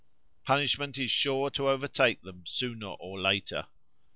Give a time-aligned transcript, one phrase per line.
[0.45, 3.67] Punishment is sure to overtake them sooner or later.